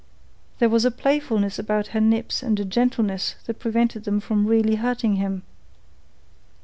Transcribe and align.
There 0.57 0.67
was 0.67 0.83
a 0.83 0.89
playfulness 0.89 1.59
about 1.59 1.89
her 1.93 2.01
nips 2.01 2.41
and 2.41 2.59
a 2.59 2.65
gentleness 2.65 3.35
that 3.45 3.59
prevented 3.59 4.03
them 4.03 4.19
from 4.19 4.47
really 4.47 4.77
hurting 4.77 5.17
him. 5.17 5.43